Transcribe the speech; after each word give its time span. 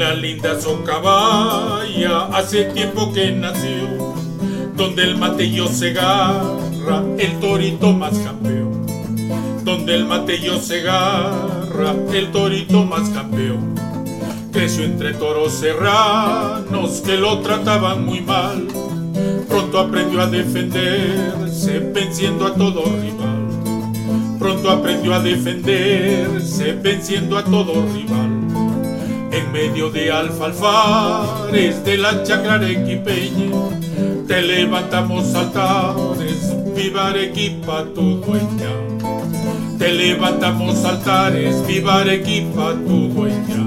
La 0.00 0.14
linda 0.14 0.58
Socabaya 0.58 2.22
hace 2.32 2.64
tiempo 2.72 3.12
que 3.12 3.32
nació, 3.32 4.14
donde 4.74 5.02
el 5.02 5.18
matello 5.18 5.68
se 5.68 5.90
agarra, 5.90 7.04
el 7.18 7.38
torito 7.38 7.92
más 7.92 8.16
campeón. 8.20 8.86
Donde 9.62 9.96
el 9.96 10.06
matello 10.06 10.58
se 10.58 10.80
agarra, 10.80 11.94
el 12.14 12.32
torito 12.32 12.82
más 12.86 13.10
campeón. 13.10 13.74
Creció 14.50 14.84
entre 14.84 15.12
toros 15.12 15.52
serranos 15.52 17.02
que 17.04 17.18
lo 17.18 17.40
trataban 17.40 18.06
muy 18.06 18.22
mal. 18.22 18.68
Pronto 19.50 19.80
aprendió 19.80 20.22
a 20.22 20.28
defenderse, 20.28 21.78
venciendo 21.78 22.46
a 22.46 22.54
todo 22.54 22.84
rival. 22.86 24.38
Pronto 24.38 24.70
aprendió 24.70 25.12
a 25.12 25.20
defenderse, 25.20 26.72
venciendo 26.72 27.36
a 27.36 27.44
todo 27.44 27.84
rival 27.92 28.49
en 29.40 29.52
medio 29.52 29.90
de 29.90 30.10
alfalfares 30.10 31.84
de 31.84 31.96
la 31.96 32.22
chacra 32.22 32.54
arequipeña, 32.54 33.50
te 34.26 34.42
levantamos 34.42 35.34
altares, 35.34 36.54
viva 36.76 37.08
Arequipa 37.08 37.84
tu 37.94 38.20
dueña. 38.20 38.72
Te 39.78 39.92
levantamos 39.92 40.84
altares, 40.84 41.66
viva 41.66 42.00
Arequipa 42.00 42.74
tu 42.86 43.08
dueña. 43.08 43.64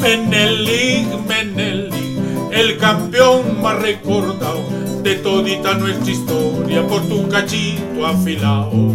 Menelik, 0.00 1.08
Menelik, 1.28 2.52
el 2.52 2.76
campeón 2.78 3.62
más 3.62 3.80
recordado 3.80 4.62
de 5.02 5.14
todita 5.16 5.74
nuestra 5.74 6.10
historia 6.10 6.86
por 6.86 7.02
tu 7.08 7.28
cachito 7.28 8.06
afilado. 8.06 8.94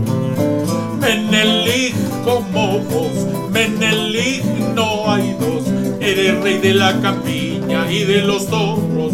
Menelik 0.99 1.95
como 2.23 2.79
vos, 2.79 3.38
Menelik 3.51 4.43
no 4.75 5.11
hay 5.11 5.35
dos, 5.39 5.65
eres 5.99 6.41
rey 6.41 6.59
de 6.59 6.73
la 6.73 6.99
campiña 7.01 7.91
y 7.91 8.03
de 8.03 8.21
los 8.21 8.47
toros 8.47 9.13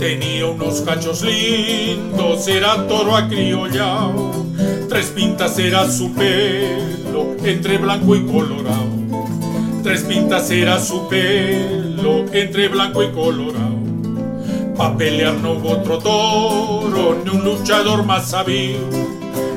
Tenía 0.00 0.46
unos 0.46 0.80
cachos 0.80 1.20
lindos, 1.20 2.48
era 2.48 2.86
toro 2.88 3.14
acriollado. 3.14 4.46
Tres 4.88 5.08
pintas 5.08 5.58
era 5.58 5.90
su 5.90 6.14
pelo, 6.14 7.36
entre 7.44 7.76
blanco 7.76 8.16
y 8.16 8.24
colorado. 8.24 8.88
Tres 9.82 10.00
pintas 10.04 10.50
era 10.50 10.80
su 10.80 11.06
pelo, 11.06 12.24
entre 12.32 12.68
blanco 12.68 13.02
y 13.02 13.10
colorado. 13.10 13.76
Pa' 14.74 14.96
pelear 14.96 15.34
no 15.34 15.52
hubo 15.52 15.72
otro 15.72 15.98
toro, 15.98 17.20
ni 17.22 17.30
un 17.32 17.44
luchador 17.44 18.02
más 18.02 18.30
sabido. 18.30 18.80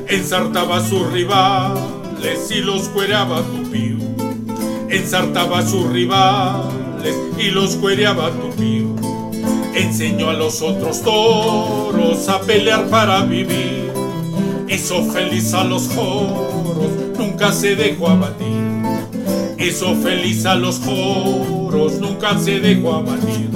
Ensartaba 0.10 0.80
a 0.80 0.86
sus 0.86 1.10
rivales 1.14 2.52
y 2.52 2.60
los 2.60 2.90
cuereaba 2.90 3.44
tupío. 3.44 3.96
Ensartaba 4.90 5.60
a 5.60 5.66
sus 5.66 5.90
rivales 5.90 7.16
y 7.40 7.50
los 7.52 7.78
cuereaba 7.78 8.30
tupío. 8.32 9.03
Enseñó 9.76 10.30
a 10.30 10.34
los 10.34 10.62
otros 10.62 11.02
toros 11.02 12.30
a 12.30 12.40
pelear 12.42 12.86
para 12.90 13.22
vivir. 13.24 13.92
Hizo 14.70 15.04
feliz 15.06 15.54
a 15.54 15.64
los 15.64 15.88
joros, 15.90 16.92
nunca 17.18 17.52
se 17.52 17.76
dejó 17.76 18.10
abatir. 18.10 18.54
Hizo 19.58 19.96
feliz 19.96 20.46
a 20.46 20.56
los 20.56 20.80
joros, 20.80 21.94
nunca 21.94 22.38
se 22.38 22.60
dejó 22.60 22.94
abatir. 22.94 23.50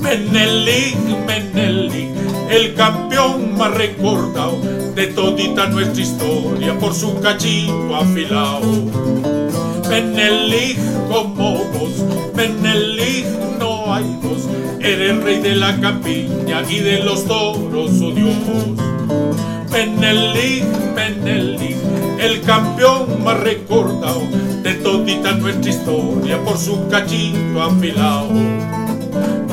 Menelik, 0.00 0.96
Menelik, 1.26 2.10
el 2.48 2.74
campeón 2.74 3.58
más 3.58 3.74
recordado 3.74 4.60
de 4.94 5.08
todita 5.08 5.66
nuestra 5.66 6.02
historia 6.02 6.78
por 6.78 6.94
su 6.94 7.18
cachito 7.20 7.96
afilado. 7.96 8.84
Menelik 9.88 10.78
como 11.08 11.64
vos, 11.64 12.04
Menelik 12.34 13.45
eres 14.86 15.22
rey 15.22 15.40
de 15.40 15.56
la 15.56 15.76
campiña 15.80 16.62
y 16.68 16.78
de 16.78 17.00
los 17.00 17.24
toros, 17.24 17.90
oh 18.00 18.12
Dios. 18.12 18.36
Menelik, 19.72 20.64
Menelik, 20.94 21.76
el 22.20 22.40
campeón 22.42 23.22
más 23.24 23.40
recordado 23.40 24.22
de 24.62 24.74
todita 24.74 25.32
nuestra 25.32 25.70
historia 25.70 26.38
por 26.44 26.56
su 26.56 26.88
cachito 26.88 27.62
afilado. 27.62 28.30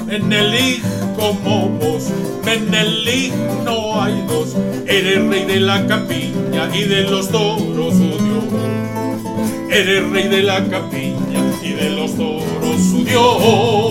Menelik 0.06 0.84
como 1.16 1.70
vos, 1.70 2.10
Menelik 2.46 3.34
no 3.66 4.02
hay 4.02 4.24
dos, 4.28 4.56
eres 4.86 5.28
rey 5.28 5.46
de 5.46 5.60
la 5.60 5.86
campiña 5.88 6.70
y 6.74 6.84
de 6.84 7.04
los 7.04 7.30
toros, 7.30 7.96
oh 7.96 8.24
Dios. 8.24 8.44
Eres 9.72 10.10
rey 10.12 10.28
de 10.28 10.44
la 10.44 10.64
campiña 10.66 11.42
y 11.64 11.74
de 11.74 11.90
los 11.90 12.16
toros, 12.16 12.82
su 12.92 13.04
Dios. 13.04 13.83